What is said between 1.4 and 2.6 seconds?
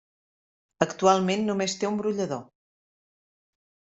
només té un brollador.